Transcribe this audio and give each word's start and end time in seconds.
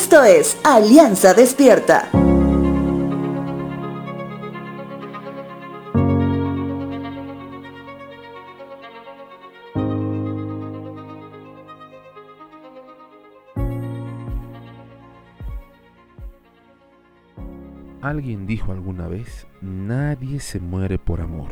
Esto 0.00 0.22
es 0.22 0.56
Alianza 0.62 1.34
Despierta. 1.34 2.08
Alguien 18.00 18.46
dijo 18.46 18.70
alguna 18.70 19.08
vez, 19.08 19.48
nadie 19.60 20.38
se 20.38 20.60
muere 20.60 21.00
por 21.00 21.20
amor. 21.20 21.50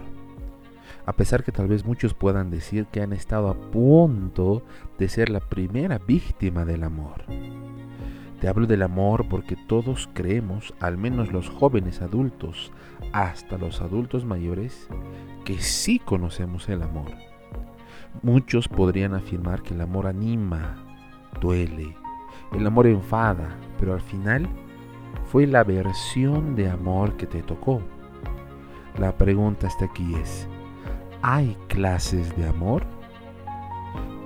A 1.04 1.12
pesar 1.14 1.42
que 1.42 1.50
tal 1.50 1.66
vez 1.66 1.84
muchos 1.84 2.14
puedan 2.14 2.52
decir 2.52 2.86
que 2.86 3.02
han 3.02 3.12
estado 3.12 3.48
a 3.48 3.54
punto 3.72 4.62
de 5.00 5.08
ser 5.08 5.30
la 5.30 5.40
primera 5.40 5.98
víctima 5.98 6.64
del 6.64 6.84
amor. 6.84 7.24
Te 8.40 8.48
hablo 8.48 8.66
del 8.66 8.82
amor 8.82 9.26
porque 9.28 9.56
todos 9.56 10.10
creemos, 10.12 10.74
al 10.78 10.98
menos 10.98 11.32
los 11.32 11.48
jóvenes 11.48 12.02
adultos, 12.02 12.70
hasta 13.12 13.56
los 13.56 13.80
adultos 13.80 14.24
mayores, 14.26 14.88
que 15.44 15.58
sí 15.58 15.98
conocemos 15.98 16.68
el 16.68 16.82
amor. 16.82 17.12
Muchos 18.22 18.68
podrían 18.68 19.14
afirmar 19.14 19.62
que 19.62 19.72
el 19.72 19.80
amor 19.80 20.06
anima, 20.06 20.76
duele, 21.40 21.96
el 22.52 22.66
amor 22.66 22.86
enfada, 22.86 23.56
pero 23.78 23.94
al 23.94 24.00
final 24.00 24.48
fue 25.24 25.46
la 25.46 25.64
versión 25.64 26.54
de 26.56 26.68
amor 26.68 27.16
que 27.16 27.26
te 27.26 27.42
tocó. 27.42 27.80
La 28.98 29.16
pregunta 29.16 29.66
hasta 29.66 29.86
aquí 29.86 30.14
es, 30.14 30.46
¿hay 31.22 31.56
clases 31.68 32.36
de 32.36 32.46
amor? 32.46 32.84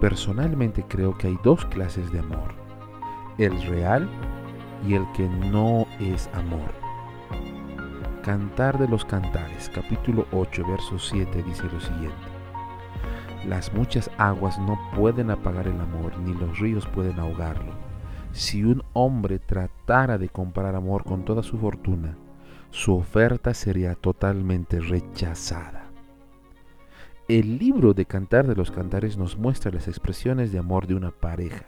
Personalmente 0.00 0.84
creo 0.88 1.16
que 1.16 1.28
hay 1.28 1.38
dos 1.42 1.64
clases 1.66 2.10
de 2.12 2.20
amor, 2.20 2.54
el 3.44 3.60
real 3.62 4.08
y 4.86 4.94
el 4.94 5.04
que 5.12 5.28
no 5.28 5.86
es 5.98 6.28
amor. 6.34 6.72
Cantar 8.22 8.78
de 8.78 8.88
los 8.88 9.04
Cantares, 9.04 9.70
capítulo 9.74 10.26
8, 10.32 10.64
verso 10.68 10.98
7 10.98 11.42
dice 11.42 11.64
lo 11.72 11.80
siguiente. 11.80 12.16
Las 13.46 13.72
muchas 13.72 14.10
aguas 14.18 14.58
no 14.58 14.78
pueden 14.94 15.30
apagar 15.30 15.66
el 15.66 15.80
amor, 15.80 16.18
ni 16.18 16.34
los 16.34 16.58
ríos 16.58 16.86
pueden 16.86 17.18
ahogarlo 17.18 17.90
si 18.32 18.64
un 18.64 18.82
hombre 18.92 19.38
tratara 19.38 20.18
de 20.18 20.28
comprar 20.28 20.74
amor 20.74 21.04
con 21.04 21.24
toda 21.24 21.42
su 21.42 21.58
fortuna, 21.58 22.16
su 22.70 22.94
oferta 22.94 23.54
sería 23.54 23.94
totalmente 23.94 24.80
rechazada. 24.80 25.86
El 27.28 27.58
libro 27.58 27.94
de 27.94 28.06
Cantar 28.06 28.46
de 28.46 28.56
los 28.56 28.70
Cantares 28.70 29.16
nos 29.16 29.36
muestra 29.36 29.70
las 29.70 29.88
expresiones 29.88 30.52
de 30.52 30.58
amor 30.58 30.86
de 30.86 30.94
una 30.94 31.10
pareja 31.10 31.64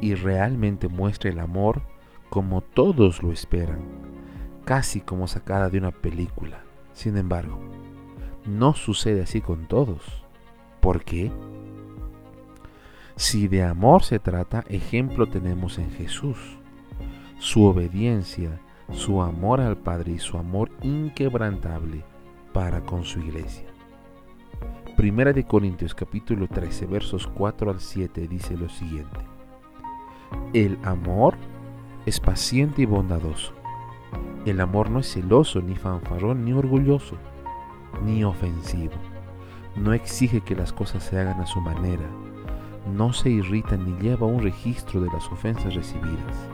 y 0.00 0.14
realmente 0.14 0.88
muestra 0.88 1.30
el 1.30 1.38
amor 1.38 1.82
como 2.28 2.60
todos 2.60 3.22
lo 3.22 3.32
esperan, 3.32 3.80
casi 4.64 5.00
como 5.00 5.26
sacada 5.26 5.70
de 5.70 5.78
una 5.78 5.90
película. 5.90 6.64
Sin 6.92 7.16
embargo, 7.16 7.60
no 8.46 8.74
sucede 8.74 9.22
así 9.22 9.40
con 9.40 9.66
todos. 9.66 10.24
¿Por 10.80 11.04
qué? 11.04 11.32
Si 13.16 13.48
de 13.48 13.62
amor 13.62 14.02
se 14.02 14.18
trata, 14.18 14.64
ejemplo 14.68 15.26
tenemos 15.26 15.78
en 15.78 15.90
Jesús. 15.90 16.58
Su 17.38 17.64
obediencia, 17.64 18.60
su 18.92 19.22
amor 19.22 19.60
al 19.60 19.76
Padre 19.76 20.12
y 20.12 20.18
su 20.18 20.38
amor 20.38 20.70
inquebrantable 20.82 22.04
para 22.52 22.82
con 22.82 23.04
su 23.04 23.20
iglesia. 23.20 23.66
Primera 24.96 25.32
de 25.32 25.44
Corintios 25.44 25.94
capítulo 25.94 26.48
13 26.48 26.86
versos 26.86 27.26
4 27.26 27.70
al 27.70 27.80
7 27.80 28.28
dice 28.28 28.56
lo 28.56 28.68
siguiente. 28.68 29.35
El 30.52 30.78
amor 30.84 31.34
es 32.06 32.20
paciente 32.20 32.82
y 32.82 32.86
bondadoso. 32.86 33.52
El 34.44 34.60
amor 34.60 34.90
no 34.90 35.00
es 35.00 35.12
celoso, 35.12 35.60
ni 35.60 35.74
fanfarrón, 35.74 36.44
ni 36.44 36.52
orgulloso, 36.52 37.16
ni 38.04 38.24
ofensivo. 38.24 38.94
No 39.74 39.92
exige 39.92 40.40
que 40.40 40.54
las 40.54 40.72
cosas 40.72 41.02
se 41.02 41.18
hagan 41.18 41.40
a 41.40 41.46
su 41.46 41.60
manera 41.60 42.08
no 42.86 43.12
se 43.12 43.30
irrita 43.30 43.76
ni 43.76 43.98
lleva 44.00 44.26
un 44.26 44.42
registro 44.42 45.00
de 45.00 45.10
las 45.10 45.26
ofensas 45.30 45.74
recibidas. 45.74 46.48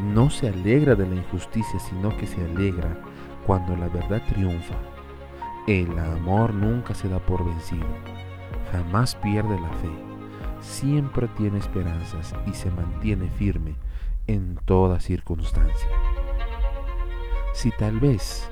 No 0.00 0.30
se 0.30 0.48
alegra 0.48 0.94
de 0.94 1.06
la 1.06 1.16
injusticia, 1.16 1.80
sino 1.80 2.16
que 2.16 2.26
se 2.26 2.44
alegra 2.44 2.96
cuando 3.46 3.76
la 3.76 3.88
verdad 3.88 4.22
triunfa. 4.28 4.76
El 5.66 5.98
amor 5.98 6.54
nunca 6.54 6.94
se 6.94 7.08
da 7.08 7.18
por 7.18 7.44
vencido, 7.44 7.86
jamás 8.72 9.16
pierde 9.16 9.60
la 9.60 9.68
fe, 9.68 9.90
siempre 10.60 11.28
tiene 11.28 11.58
esperanzas 11.58 12.34
y 12.46 12.52
se 12.52 12.70
mantiene 12.70 13.28
firme 13.28 13.74
en 14.26 14.58
toda 14.64 15.00
circunstancia. 15.00 15.88
Si 17.54 17.70
tal 17.72 17.98
vez 17.98 18.48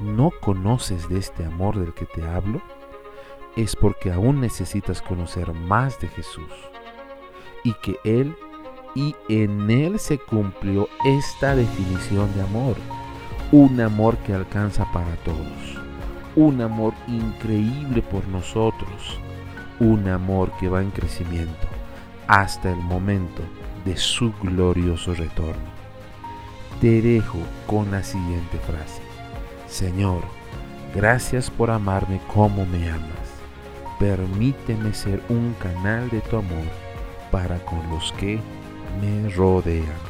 no 0.00 0.30
conoces 0.40 1.08
de 1.08 1.18
este 1.18 1.44
amor 1.44 1.78
del 1.78 1.92
que 1.92 2.06
te 2.06 2.26
hablo, 2.26 2.62
es 3.56 3.76
porque 3.76 4.12
aún 4.12 4.40
necesitas 4.40 5.02
conocer 5.02 5.52
más 5.52 6.00
de 6.00 6.08
Jesús 6.08 6.52
y 7.64 7.74
que 7.74 7.96
Él 8.04 8.34
y 8.94 9.14
en 9.28 9.70
Él 9.70 9.98
se 9.98 10.18
cumplió 10.18 10.88
esta 11.04 11.54
definición 11.54 12.32
de 12.34 12.42
amor. 12.42 12.76
Un 13.52 13.80
amor 13.80 14.16
que 14.18 14.32
alcanza 14.32 14.90
para 14.92 15.14
todos. 15.24 15.80
Un 16.36 16.60
amor 16.60 16.94
increíble 17.08 18.02
por 18.02 18.26
nosotros. 18.28 19.20
Un 19.80 20.08
amor 20.08 20.52
que 20.60 20.68
va 20.68 20.82
en 20.82 20.90
crecimiento 20.90 21.66
hasta 22.28 22.70
el 22.70 22.78
momento 22.78 23.42
de 23.84 23.96
su 23.96 24.32
glorioso 24.40 25.14
retorno. 25.14 25.80
Te 26.80 27.02
dejo 27.02 27.38
con 27.66 27.90
la 27.90 28.04
siguiente 28.04 28.58
frase. 28.58 29.02
Señor, 29.66 30.22
gracias 30.94 31.50
por 31.50 31.70
amarme 31.70 32.20
como 32.28 32.64
me 32.66 32.88
amas 32.88 33.30
permíteme 34.00 34.94
ser 34.94 35.20
un 35.28 35.54
canal 35.60 36.08
de 36.08 36.22
tu 36.22 36.38
amor 36.38 36.64
para 37.30 37.58
con 37.66 37.88
los 37.90 38.10
que 38.12 38.40
me 39.00 39.28
rodean. 39.28 40.09